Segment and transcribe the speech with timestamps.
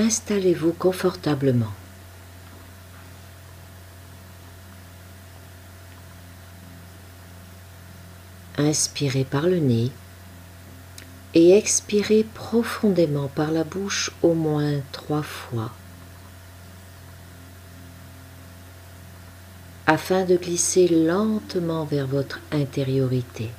[0.00, 1.72] installez-vous confortablement.
[8.58, 9.90] Inspirez par le nez
[11.34, 15.70] et expirez profondément par la bouche au moins trois fois
[19.86, 23.50] afin de glisser lentement vers votre intériorité.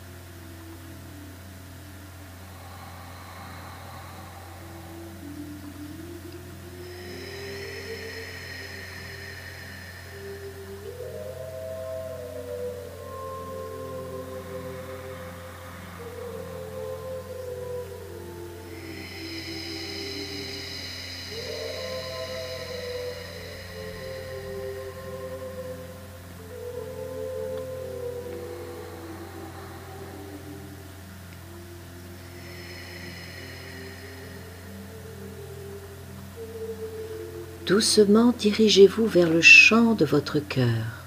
[37.71, 41.05] Doucement dirigez-vous vers le champ de votre cœur,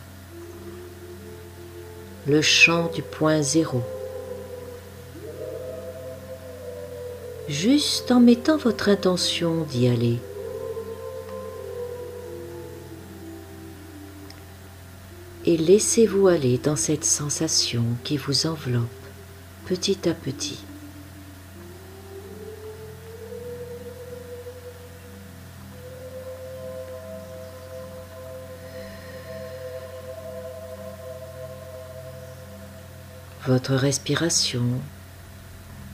[2.26, 3.82] le champ du point zéro,
[7.50, 10.16] juste en mettant votre intention d'y aller.
[15.44, 18.88] Et laissez-vous aller dans cette sensation qui vous enveloppe
[19.66, 20.64] petit à petit.
[33.46, 34.64] Votre respiration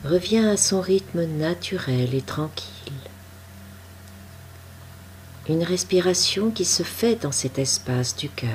[0.05, 2.93] revient à son rythme naturel et tranquille.
[5.49, 8.49] Une respiration qui se fait dans cet espace du cœur.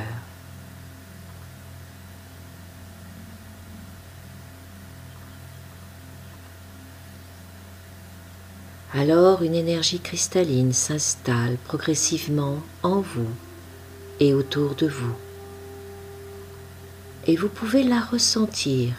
[8.94, 13.28] Alors une énergie cristalline s'installe progressivement en vous
[14.20, 15.14] et autour de vous
[17.26, 18.94] et vous pouvez la ressentir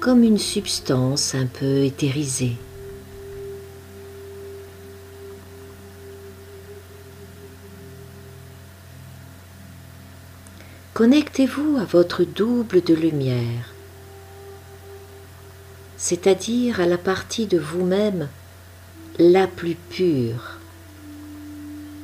[0.00, 2.56] comme une substance un peu éthérisée.
[10.94, 13.72] Connectez-vous à votre double de lumière,
[15.96, 18.28] c'est-à-dire à la partie de vous-même
[19.18, 20.58] la plus pure,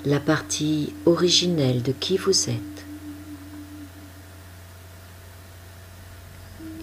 [0.04, 2.73] la partie originelle de qui vous êtes.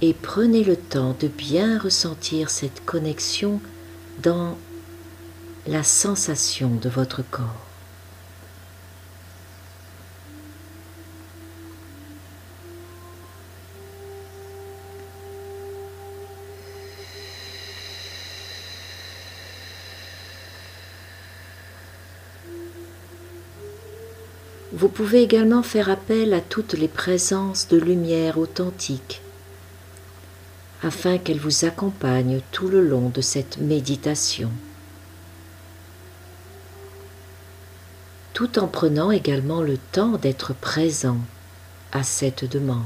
[0.02, 3.62] Et prenez le temps de bien ressentir cette connexion
[4.24, 4.58] dans
[5.68, 7.68] la sensation de votre corps.
[24.74, 29.22] Vous pouvez également faire appel à toutes les présences de lumière authentique
[30.84, 34.52] afin qu'elle vous accompagne tout le long de cette méditation,
[38.34, 41.20] tout en prenant également le temps d'être présent
[41.92, 42.86] à cette demande.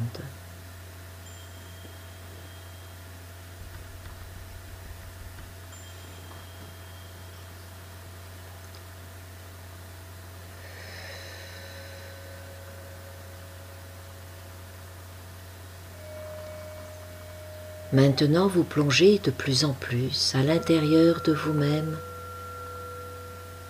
[17.96, 21.98] Maintenant, vous plongez de plus en plus à l'intérieur de vous-même,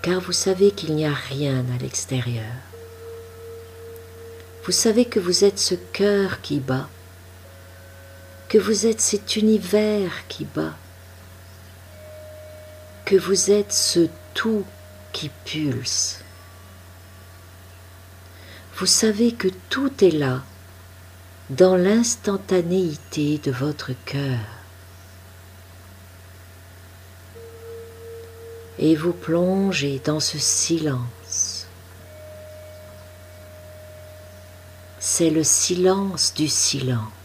[0.01, 2.55] car vous savez qu'il n'y a rien à l'extérieur.
[4.63, 6.89] Vous savez que vous êtes ce cœur qui bat,
[8.49, 10.73] que vous êtes cet univers qui bat,
[13.05, 14.65] que vous êtes ce tout
[15.13, 16.21] qui pulse.
[18.77, 20.41] Vous savez que tout est là
[21.49, 24.39] dans l'instantanéité de votre cœur.
[28.79, 31.67] Et vous plongez dans ce silence.
[34.99, 37.24] C'est le silence du silence.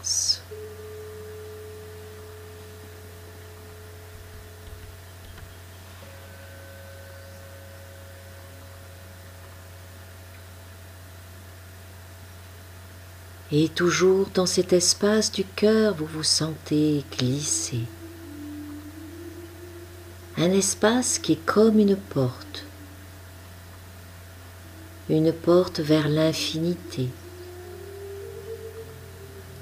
[13.51, 17.81] Et toujours dans cet espace du cœur, vous vous sentez glisser.
[20.37, 22.65] Un espace qui est comme une porte.
[25.09, 27.09] Une porte vers l'infinité.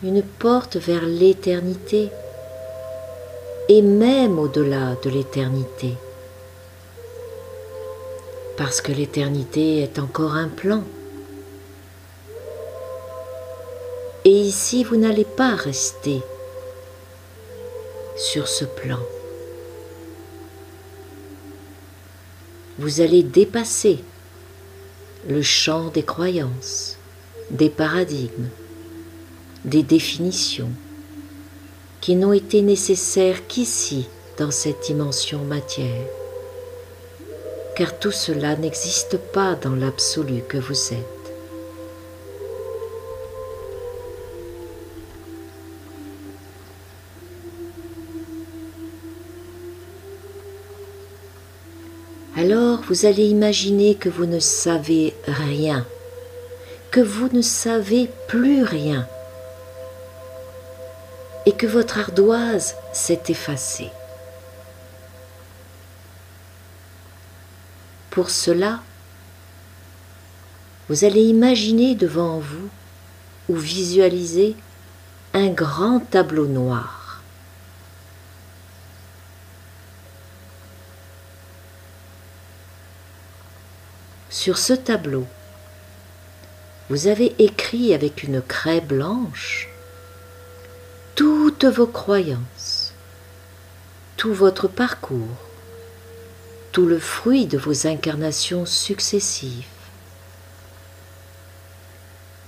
[0.04, 2.10] Une porte vers l'éternité
[3.68, 5.98] et même au-delà de l'éternité.
[8.60, 10.84] parce que l'éternité est encore un plan.
[14.30, 16.22] Et ici, vous n'allez pas rester
[18.16, 19.00] sur ce plan.
[22.78, 23.98] Vous allez dépasser
[25.28, 26.98] le champ des croyances,
[27.50, 28.50] des paradigmes,
[29.66, 30.70] des définitions
[32.00, 36.06] qui n'ont été nécessaires qu'ici dans cette dimension matière.
[37.76, 41.19] Car tout cela n'existe pas dans l'absolu que vous êtes.
[52.40, 55.86] Alors vous allez imaginer que vous ne savez rien,
[56.90, 59.06] que vous ne savez plus rien
[61.46, 63.90] et que votre ardoise s'est effacée.
[68.10, 68.80] Pour cela,
[70.88, 72.70] vous allez imaginer devant vous
[73.50, 74.56] ou visualiser
[75.34, 76.99] un grand tableau noir.
[84.30, 85.26] Sur ce tableau,
[86.90, 89.70] vous avez écrit avec une craie blanche
[91.16, 92.94] toutes vos croyances,
[94.18, 95.36] tout votre parcours,
[96.72, 99.66] tout le fruit de vos incarnations successives.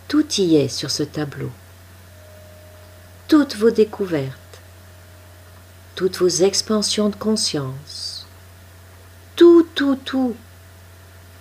[0.08, 1.50] Tout y est sur ce tableau.
[3.28, 4.62] Toutes vos découvertes,
[5.96, 8.28] toutes vos expansions de conscience,
[9.36, 10.36] tout, tout, tout,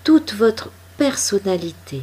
[0.04, 2.02] toute votre personnalité.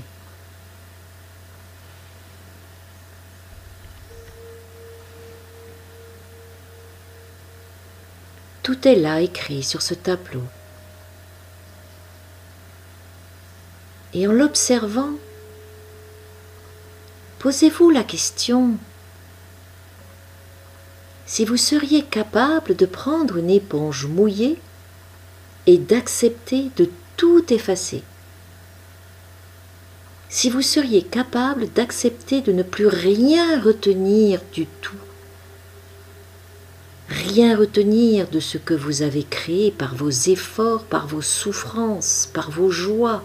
[8.64, 10.44] Tout est là écrit sur ce tableau.
[14.14, 15.12] Et en l'observant,
[17.40, 18.78] posez-vous la question
[21.26, 24.60] si vous seriez capable de prendre une éponge mouillée
[25.66, 28.04] et d'accepter de tout effacer.
[30.30, 34.96] Si vous seriez capable d'accepter de ne plus rien retenir du tout
[37.10, 42.52] rien retenir de ce que vous avez créé par vos efforts, par vos souffrances, par
[42.52, 43.24] vos joies.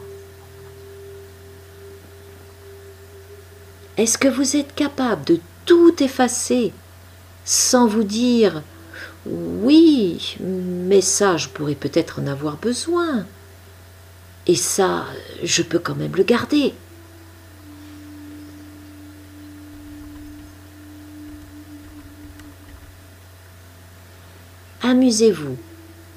[3.96, 6.72] Est-ce que vous êtes capable de tout effacer
[7.44, 8.62] sans vous dire
[9.24, 13.24] oui, mais ça, je pourrais peut-être en avoir besoin.
[14.46, 15.06] Et ça,
[15.42, 16.74] je peux quand même le garder.
[24.82, 25.56] Amusez-vous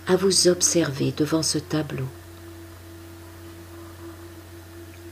[0.07, 2.07] à vous observer devant ce tableau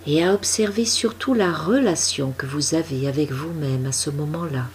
[0.06, 4.66] et à observer surtout la relation que vous avez avec vous-même à ce moment-là.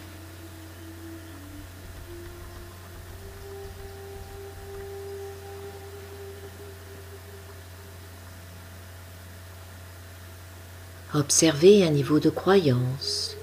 [11.19, 13.35] Observez un niveau de croyance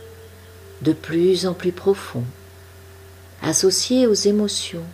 [0.82, 2.24] de plus en plus profond,
[3.41, 4.86] associé aux émotions.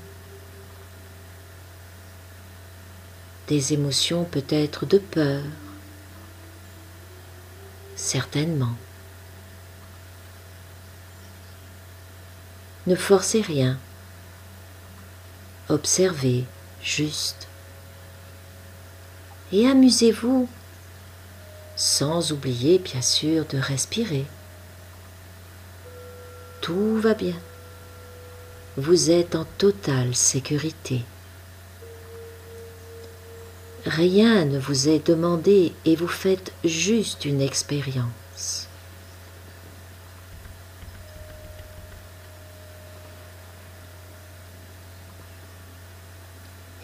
[3.48, 5.44] Des émotions peut-être de peur,
[7.96, 8.76] certainement.
[12.88, 13.78] Ne forcez rien,
[15.70, 16.46] observez
[16.82, 17.48] juste.
[19.52, 20.50] Et amusez-vous
[21.82, 24.26] sans oublier bien sûr de respirer.
[26.62, 27.34] Tout va bien.
[28.78, 31.02] Vous êtes en totale sécurité.
[33.88, 38.68] Rien ne vous est demandé et vous faites juste une expérience.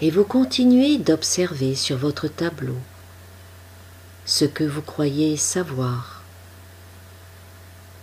[0.02, 2.78] Et vous continuez d'observer sur votre tableau
[4.28, 6.22] ce que vous croyez savoir,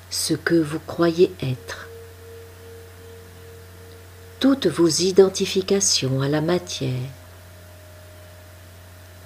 [0.09, 1.87] ce que vous croyez être,
[4.41, 7.11] toutes vos identifications à la matière,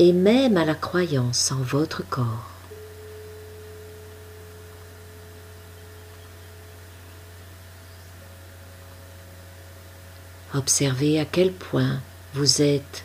[0.00, 2.50] et même à la croyance en votre corps.
[10.52, 12.00] Observez à quel point
[12.34, 13.04] vous êtes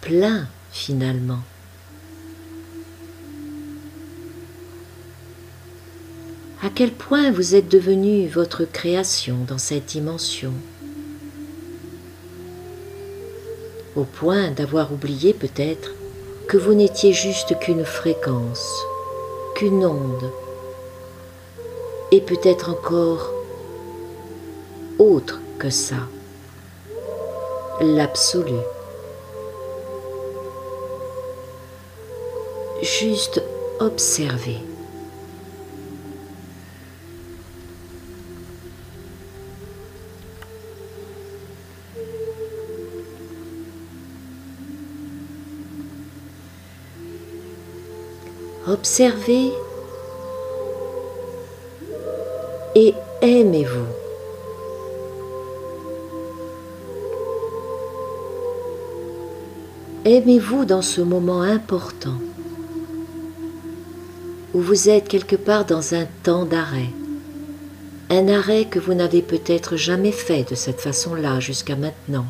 [0.00, 1.42] plein finalement.
[6.62, 10.52] À quel point vous êtes devenu votre création dans cette dimension?
[13.96, 15.94] Au point d'avoir oublié peut-être
[16.48, 18.84] que vous n'étiez juste qu'une fréquence,
[19.54, 20.30] qu'une onde,
[22.12, 23.32] et peut-être encore
[24.98, 26.08] autre que ça,
[27.80, 28.60] l'absolu.
[32.82, 33.42] Juste
[33.78, 34.58] observer.
[48.80, 49.52] Observez
[52.74, 53.84] et aimez-vous.
[60.06, 62.16] Aimez-vous dans ce moment important
[64.54, 66.88] où vous êtes quelque part dans un temps d'arrêt,
[68.08, 72.24] un arrêt que vous n'avez peut-être jamais fait de cette façon-là jusqu'à maintenant.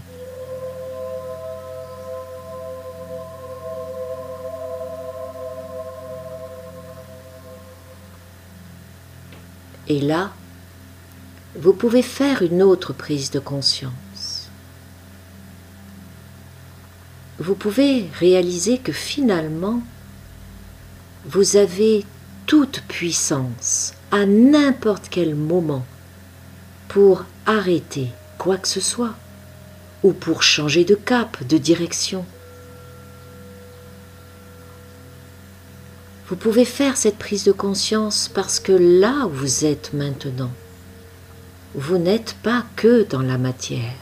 [9.91, 10.31] Et là,
[11.57, 14.49] vous pouvez faire une autre prise de conscience.
[17.41, 19.83] Vous pouvez réaliser que finalement,
[21.25, 22.07] vous avez
[22.47, 25.85] toute puissance à n'importe quel moment
[26.87, 29.17] pour arrêter quoi que ce soit
[30.05, 32.25] ou pour changer de cap, de direction.
[36.31, 40.53] Vous pouvez faire cette prise de conscience parce que là où vous êtes maintenant,
[41.75, 43.97] vous n'êtes pas que dans la matière.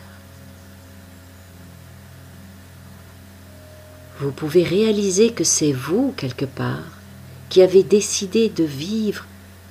[4.20, 7.00] Vous pouvez réaliser que c'est vous, quelque part,
[7.49, 9.25] qui avez décidé de vivre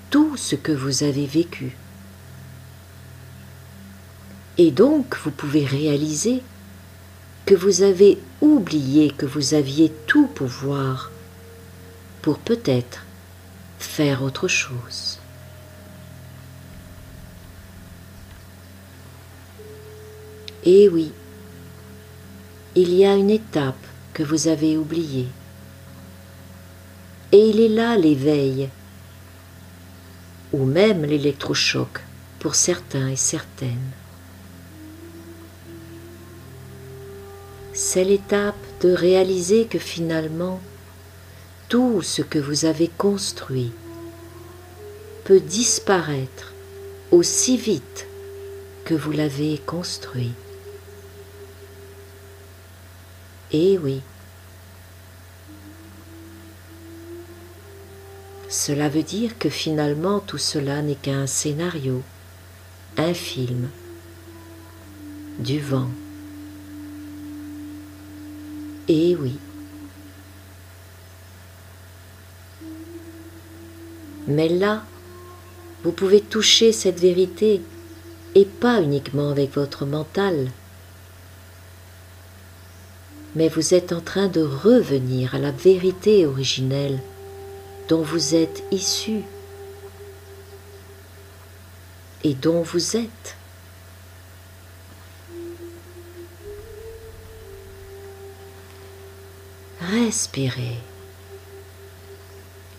[0.10, 1.78] tout ce que vous avez vécu.
[4.58, 6.42] Et donc, vous pouvez réaliser
[7.46, 11.12] que vous avez oublié que vous aviez tout pouvoir
[12.28, 13.06] pour peut-être
[13.80, 15.18] faire autre chose.
[20.66, 21.14] Et oui,
[22.76, 23.82] il y a une étape
[24.14, 25.30] que vous avez oubliée.
[27.32, 28.68] Et il est là l'éveil,
[30.52, 32.02] ou même l'électrochoc
[32.40, 33.92] pour certains et certaines.
[37.72, 40.60] C'est l'étape de réaliser que finalement,
[41.70, 43.72] tout ce que vous avez construit
[45.26, 46.54] peut disparaître
[47.12, 48.08] aussi vite
[48.86, 50.32] que vous l'avez construit.
[53.52, 54.02] Et oui,
[58.48, 62.02] cela veut dire que finalement tout cela n'est qu'un scénario,
[62.98, 63.70] un film,
[65.40, 65.90] du vent.
[68.88, 69.38] Et oui,
[74.28, 74.84] Mais là,
[75.84, 77.62] vous pouvez toucher cette vérité
[78.36, 80.52] et pas uniquement avec votre mental.
[83.36, 87.00] Mais vous êtes en train de revenir à la vérité originelle
[87.88, 89.22] dont vous êtes issu
[92.24, 93.38] et dont vous êtes.
[99.80, 100.76] Respirez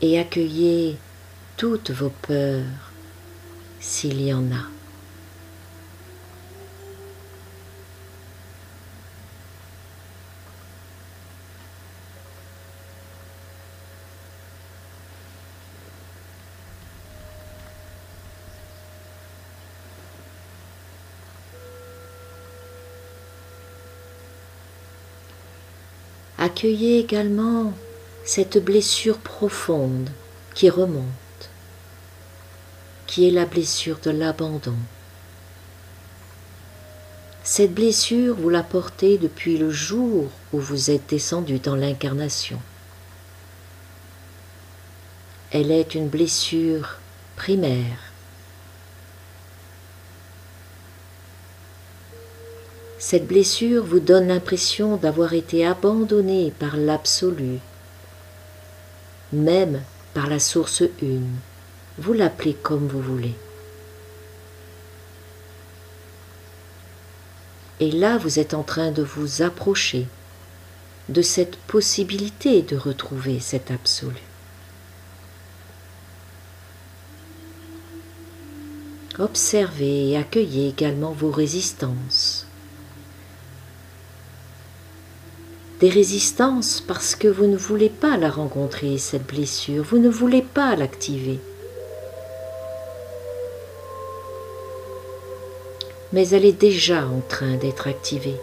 [0.02, 0.98] et accueillez
[1.58, 2.62] toutes vos peurs,
[3.80, 4.62] s'il y en a.
[26.40, 27.72] Accueillez également
[28.24, 30.08] cette blessure profonde
[30.54, 31.27] qui remonte
[33.08, 34.76] qui est la blessure de l'abandon.
[37.42, 42.60] Cette blessure, vous la portez depuis le jour où vous êtes descendu dans l'incarnation.
[45.50, 46.98] Elle est une blessure
[47.36, 47.98] primaire.
[52.98, 57.60] Cette blessure vous donne l'impression d'avoir été abandonné par l'absolu,
[59.32, 59.80] même
[60.12, 61.30] par la source une
[61.98, 63.34] vous l'appelez comme vous voulez.
[67.80, 70.06] Et là, vous êtes en train de vous approcher
[71.08, 74.16] de cette possibilité de retrouver cet absolu.
[79.18, 82.48] Observez et accueillez également vos résistances.
[85.80, 90.42] des résistances parce que vous ne voulez pas la rencontrer, cette blessure, vous ne voulez
[90.42, 91.38] pas l'activer.
[96.12, 98.36] Mais elle est déjà en train d'être activée.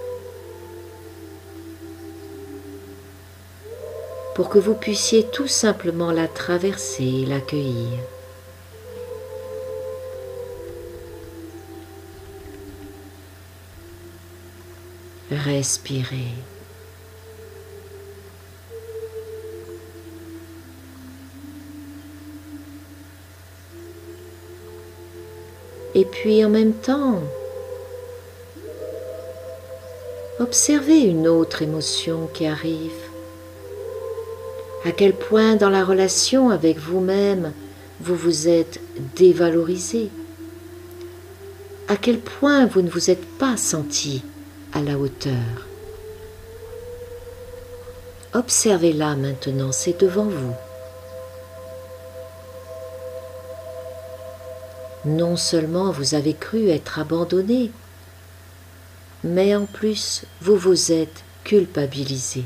[4.35, 7.99] Pour que vous puissiez tout simplement la traverser et l'accueillir.
[15.31, 16.33] Respirez.
[25.95, 27.21] Et puis en même temps,
[30.39, 32.91] observez une autre émotion qui arrive.
[34.83, 37.53] À quel point dans la relation avec vous-même,
[38.01, 38.79] vous vous êtes
[39.15, 40.09] dévalorisé.
[41.87, 44.23] À quel point vous ne vous êtes pas senti
[44.73, 45.67] à la hauteur.
[48.33, 50.53] Observez-la maintenant, c'est devant vous.
[55.05, 57.71] Non seulement vous avez cru être abandonné,
[59.25, 62.45] mais en plus vous vous êtes culpabilisé.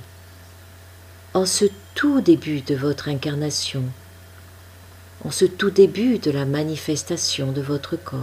[1.34, 3.84] En ce tout début de votre incarnation,
[5.24, 8.20] en ce tout début de la manifestation de votre corps.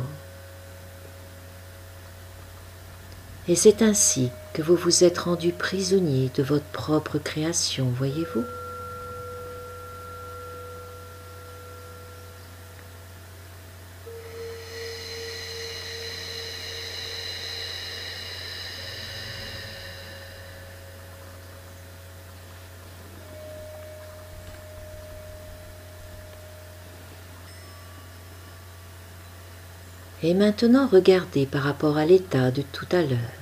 [3.47, 8.45] Et c'est ainsi que vous vous êtes rendu prisonnier de votre propre création, voyez-vous?
[30.27, 33.39] Et maintenant regardez par rapport à l'état de tout à l'heure.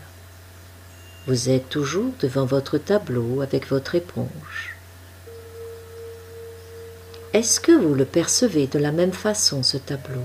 [1.27, 4.77] Vous êtes toujours devant votre tableau avec votre éponge.
[7.33, 10.21] Est-ce que vous le percevez de la même façon, ce tableau?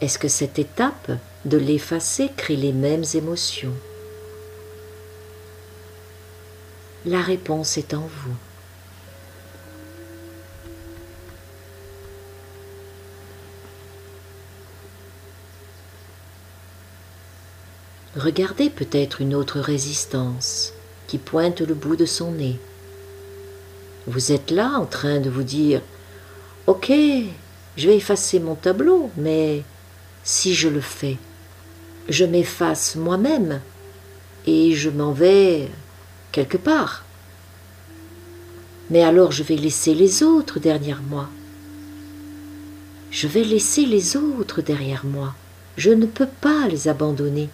[0.00, 1.12] Est-ce que cette étape
[1.44, 3.76] de l'effacer crée les mêmes émotions?
[7.06, 8.36] La réponse est en vous.
[18.16, 20.72] Regardez peut-être une autre résistance
[21.08, 22.60] qui pointe le bout de son nez.
[24.06, 25.80] Vous êtes là en train de vous dire
[26.68, 26.92] Ok,
[27.76, 29.64] je vais effacer mon tableau, mais
[30.22, 31.18] si je le fais,
[32.08, 33.60] je m'efface moi-même
[34.46, 35.68] et je m'en vais
[36.30, 37.04] quelque part.
[38.90, 41.28] Mais alors je vais laisser les autres derrière moi.
[43.10, 45.34] Je vais laisser les autres derrière moi.
[45.76, 47.48] Je ne peux pas les abandonner.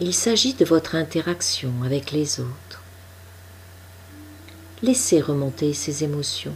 [0.00, 2.82] Il s'agit de votre interaction avec les autres.
[4.80, 6.54] Laissez remonter ces émotions.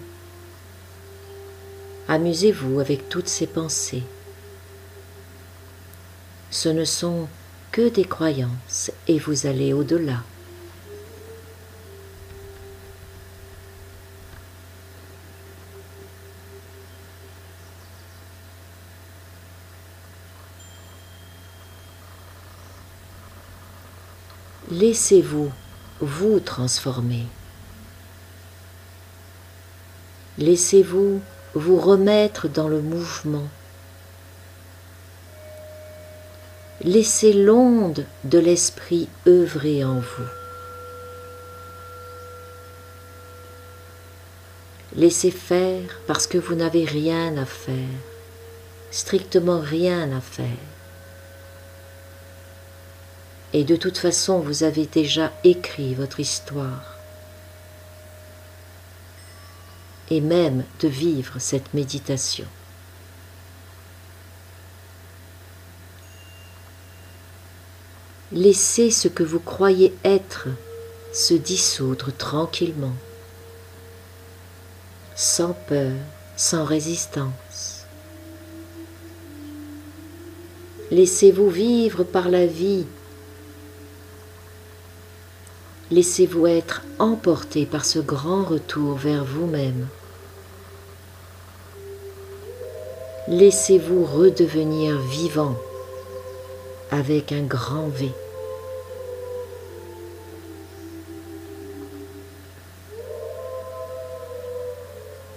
[2.06, 4.04] Amusez-vous avec toutes ces pensées.
[6.52, 7.26] Ce ne sont
[7.72, 10.22] que des croyances et vous allez au-delà.
[24.72, 25.52] Laissez-vous
[26.00, 27.26] vous transformer.
[30.38, 31.20] Laissez-vous
[31.52, 33.48] vous remettre dans le mouvement.
[36.80, 40.30] Laissez l'onde de l'esprit œuvrer en vous.
[44.96, 47.98] Laissez faire parce que vous n'avez rien à faire,
[48.90, 50.46] strictement rien à faire.
[53.52, 56.96] Et de toute façon, vous avez déjà écrit votre histoire.
[60.10, 62.46] Et même de vivre cette méditation.
[68.32, 70.48] Laissez ce que vous croyez être
[71.12, 72.96] se dissoudre tranquillement,
[75.14, 75.92] sans peur,
[76.36, 77.84] sans résistance.
[80.90, 82.86] Laissez-vous vivre par la vie
[85.92, 89.86] Laissez-vous être emporté par ce grand retour vers vous-même.
[93.28, 95.54] Laissez-vous redevenir vivant
[96.90, 98.10] avec un grand V.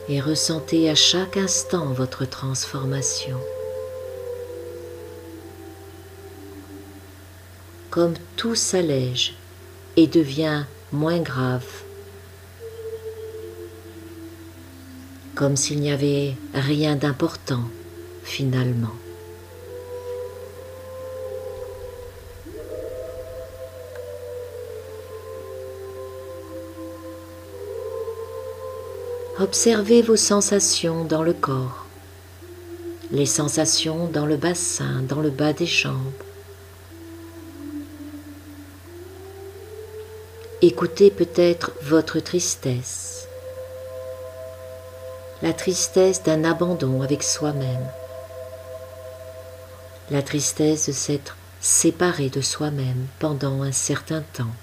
[0.10, 3.38] Et ressentez à chaque instant votre transformation.
[7.96, 9.36] comme tout s'allège
[9.97, 11.65] et devient moins grave,
[15.36, 17.63] comme s'il n'y avait rien d'important
[18.23, 18.93] finalement.
[29.38, 31.86] Observez vos sensations dans le corps,
[33.12, 36.24] les sensations dans le bassin, dans le bas des jambes.
[40.62, 43.28] Écoutez peut-être votre tristesse,
[45.41, 47.86] la tristesse d'un abandon avec soi-même,
[50.10, 54.56] la tristesse de s'être séparé de soi-même pendant un certain temps.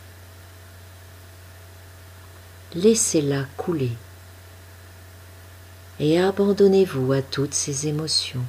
[2.74, 3.92] Laissez-la couler
[6.00, 8.44] et abandonnez-vous à toutes ces émotions.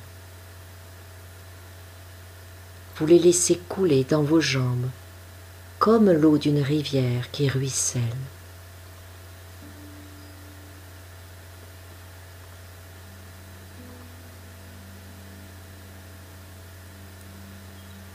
[2.96, 4.88] Vous les laissez couler dans vos jambes
[5.84, 8.02] comme l'eau d'une rivière qui ruisselle.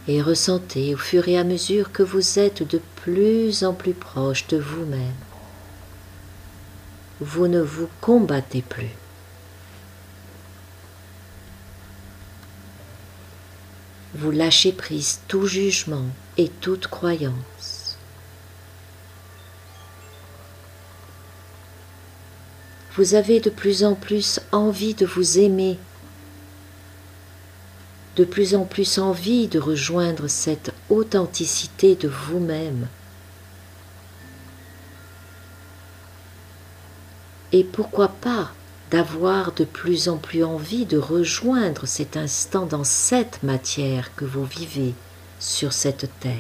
[0.07, 4.47] Et ressentez au fur et à mesure que vous êtes de plus en plus proche
[4.47, 5.13] de vous-même.
[7.21, 8.95] Vous ne vous combattez plus.
[14.15, 17.97] Vous lâchez prise tout jugement et toute croyance.
[22.97, 25.79] Vous avez de plus en plus envie de vous aimer,
[28.17, 32.89] de plus en plus envie de rejoindre cette authenticité de vous-même.
[37.53, 38.53] Et pourquoi pas
[38.91, 44.45] d'avoir de plus en plus envie de rejoindre cet instant dans cette matière que vous
[44.45, 44.95] vivez
[45.39, 46.33] sur cette terre.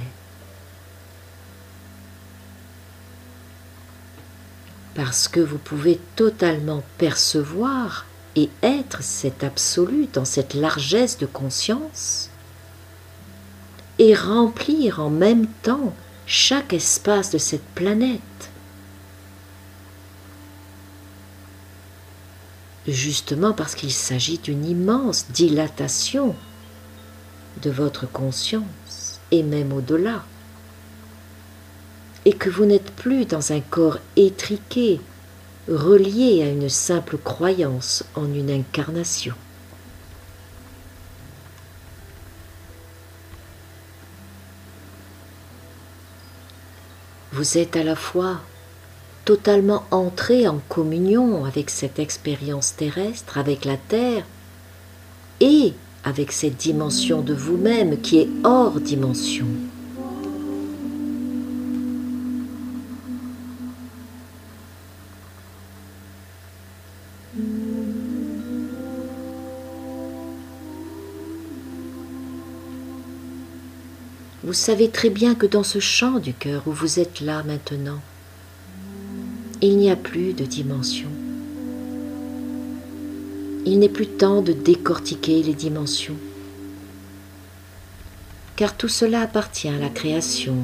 [4.94, 12.30] Parce que vous pouvez totalement percevoir et être cet absolu dans cette largesse de conscience
[13.98, 15.92] et remplir en même temps
[16.26, 18.20] chaque espace de cette planète
[22.92, 26.35] justement parce qu'il s'agit d'une immense dilatation
[27.62, 30.24] de votre conscience et même au-delà,
[32.24, 35.01] et que vous n'êtes plus dans un corps étriqué,
[35.68, 39.35] relié à une simple croyance en une incarnation.
[47.33, 48.40] Vous êtes à la fois
[49.28, 54.24] totalement entré en communion avec cette expérience terrestre, avec la Terre,
[55.38, 59.44] et avec cette dimension de vous-même qui est hors dimension.
[74.42, 78.00] Vous savez très bien que dans ce champ du cœur où vous êtes là maintenant,
[79.60, 81.08] il n'y a plus de dimension.
[83.66, 86.16] Il n'est plus temps de décortiquer les dimensions,
[88.54, 90.56] car tout cela appartient à la création,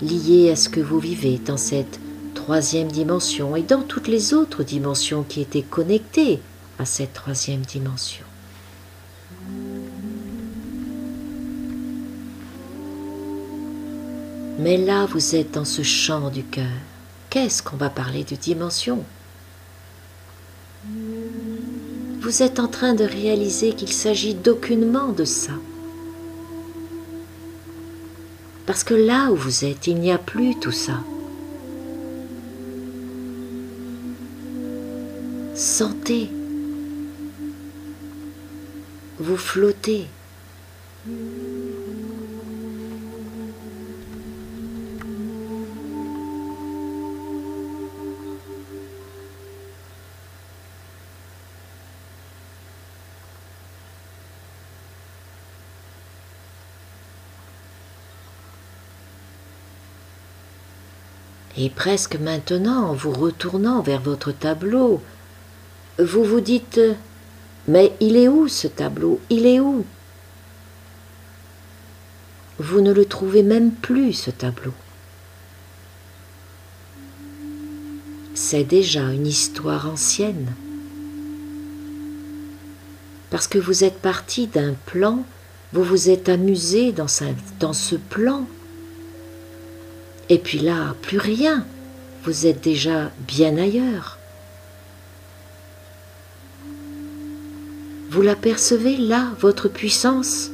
[0.00, 2.00] lié à ce que vous vivez dans cette
[2.34, 6.40] troisième dimension et dans toutes les autres dimensions qui étaient connectées
[6.78, 8.24] à cette troisième dimension.
[14.58, 16.64] Mais là, vous êtes dans ce champ du cœur
[17.34, 19.02] qu'est-ce qu'on va parler de dimension?
[22.20, 25.50] Vous êtes en train de réaliser qu'il s'agit d'aucunement de ça.
[28.66, 31.00] Parce que là où vous êtes, il n'y a plus tout ça.
[35.56, 36.30] Sentez.
[39.18, 40.06] Vous flottez.
[61.64, 65.00] Et presque maintenant, en vous retournant vers votre tableau,
[65.98, 66.78] vous vous dites
[67.66, 69.18] Mais il est où ce tableau?
[69.30, 69.86] Il est où?
[72.58, 74.74] Vous ne le trouvez même plus, ce tableau.
[78.34, 80.52] C'est déjà une histoire ancienne.
[83.30, 85.24] Parce que vous êtes parti d'un plan
[85.72, 88.46] vous vous êtes amusé dans, ce plan.
[90.28, 91.66] Et puis là, plus rien.
[92.24, 94.18] Vous êtes déjà bien ailleurs.
[98.08, 100.50] Vous l'apercevez là, votre puissance?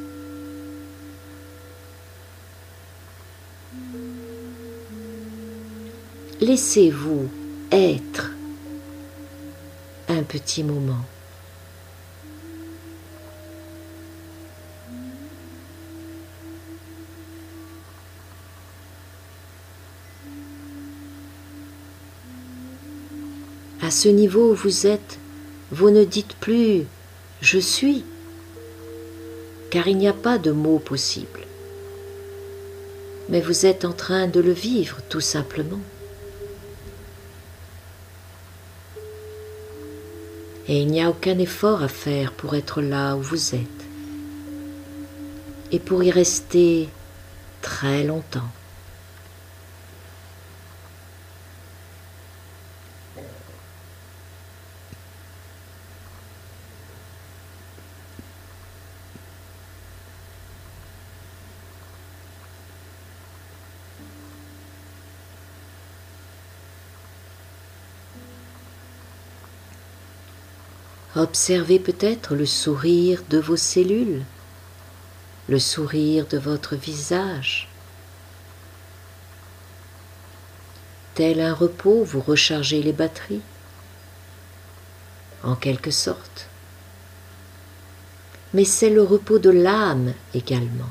[6.41, 7.29] Laissez-vous
[7.71, 8.31] être
[10.09, 11.05] un petit moment.
[23.91, 25.19] À ce niveau où vous êtes,
[25.73, 26.87] vous ne dites plus
[27.41, 28.05] je suis,
[29.69, 31.41] car il n'y a pas de mot possible.
[33.31, 35.81] Mais vous êtes en train de le vivre tout simplement.
[40.69, 43.83] Et il n'y a aucun effort à faire pour être là où vous êtes
[45.73, 46.89] et pour y rester
[47.61, 48.53] très longtemps.
[71.21, 74.25] Observez peut-être le sourire de vos cellules,
[75.51, 77.69] le sourire de votre visage.
[81.15, 83.43] Tel un repos, vous rechargez les batteries,
[85.43, 86.49] en quelque sorte.
[88.55, 90.89] Mais c'est le repos de l'âme également.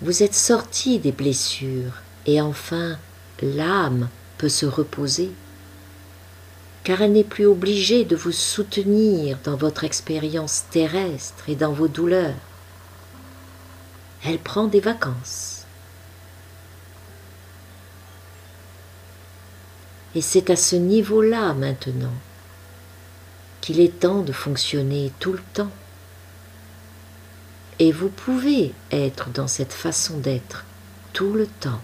[0.00, 2.98] Vous êtes sorti des blessures et enfin
[3.42, 5.32] l'âme peut se reposer
[6.84, 11.88] car elle n'est plus obligée de vous soutenir dans votre expérience terrestre et dans vos
[11.88, 12.34] douleurs.
[14.24, 15.64] Elle prend des vacances.
[20.14, 22.14] Et c'est à ce niveau-là maintenant
[23.60, 25.70] qu'il est temps de fonctionner tout le temps.
[27.78, 30.64] Et vous pouvez être dans cette façon d'être
[31.12, 31.80] tout le temps.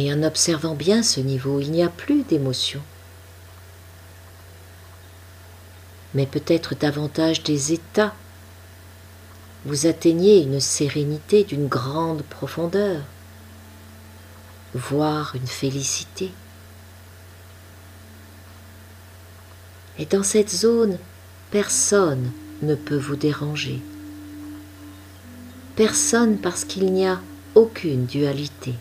[0.00, 2.80] Et en observant bien ce niveau, il n'y a plus d'émotion,
[6.14, 8.14] mais peut-être davantage des états.
[9.64, 13.02] Vous atteignez une sérénité d'une grande profondeur,
[14.72, 16.30] voire une félicité.
[19.98, 20.96] Et dans cette zone,
[21.50, 22.30] personne
[22.62, 23.82] ne peut vous déranger.
[25.74, 27.20] Personne parce qu'il n'y a
[27.56, 28.74] aucune dualité.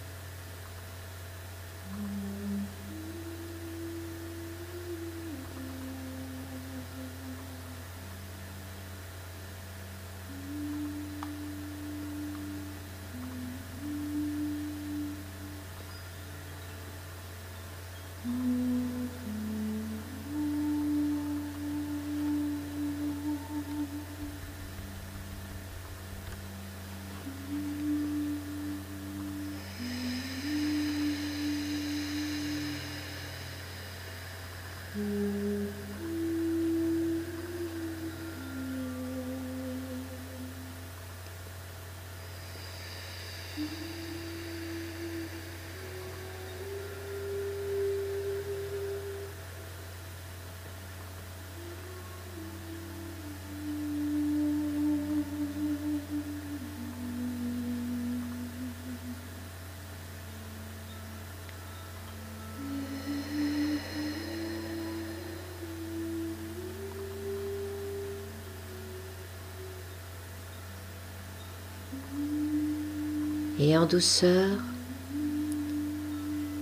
[73.60, 74.58] Et en douceur,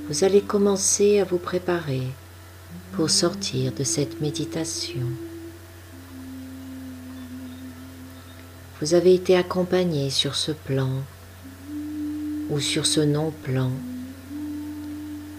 [0.07, 2.03] vous allez commencer à vous préparer
[2.93, 5.07] pour sortir de cette méditation.
[8.79, 10.89] Vous avez été accompagné sur ce plan
[12.49, 13.71] ou sur ce non-plan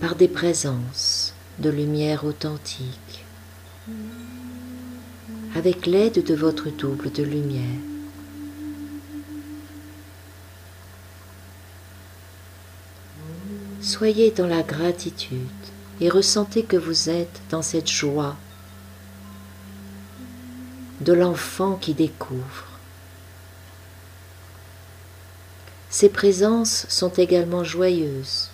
[0.01, 3.25] par des présences de lumière authentique
[5.55, 7.96] avec l'aide de votre double de lumière.
[13.99, 15.41] Soyez dans la gratitude
[16.03, 18.37] et ressentez que vous êtes dans cette joie
[21.01, 22.67] de l'enfant qui découvre,
[25.89, 28.51] ces présences sont également joyeuses,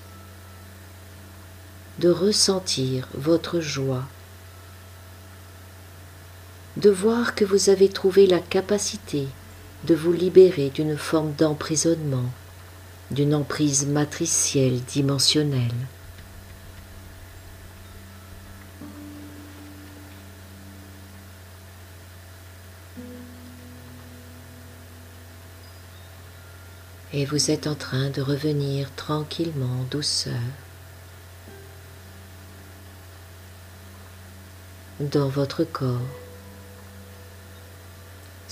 [1.98, 4.04] de ressentir votre joie,
[6.76, 9.26] de voir que vous avez trouvé la capacité
[9.88, 12.30] de vous libérer d'une forme d'emprisonnement,
[13.12, 15.70] d'une emprise matricielle dimensionnelle.
[27.14, 30.32] Et vous êtes en train de revenir tranquillement, douceur,
[34.98, 36.00] dans votre corps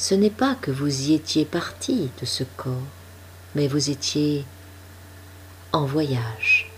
[0.01, 2.73] ce n'est pas que vous y étiez parti de ce corps,
[3.54, 4.44] mais vous étiez
[5.72, 6.70] en voyage.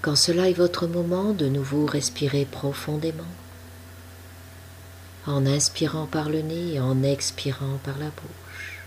[0.00, 3.24] Quand cela est votre moment, de nouveau respirez profondément,
[5.26, 8.77] en inspirant par le nez et en expirant par la bouche.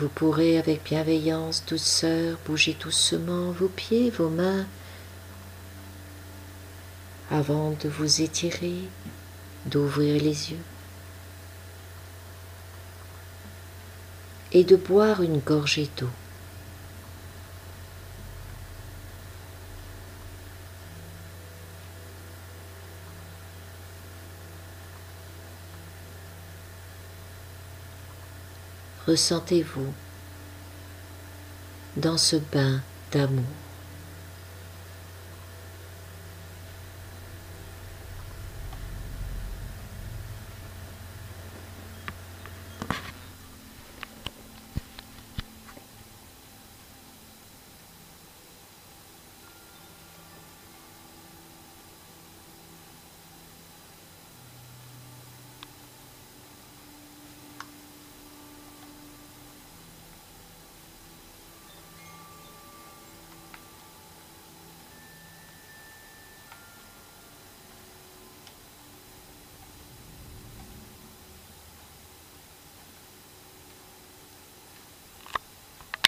[0.00, 4.64] Vous pourrez avec bienveillance, douceur, bouger doucement vos pieds, vos mains,
[7.32, 8.76] avant de vous étirer,
[9.66, 10.64] d'ouvrir les yeux
[14.52, 16.10] et de boire une gorgée d'eau.
[29.08, 29.92] Ressentez-vous
[31.96, 33.42] dans ce bain d'amour